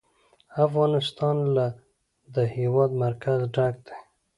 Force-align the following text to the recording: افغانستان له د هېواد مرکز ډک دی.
افغانستان 0.65 1.37
له 1.55 1.67
د 2.35 2.35
هېواد 2.55 2.91
مرکز 3.03 3.39
ډک 3.55 3.75
دی. 3.87 3.97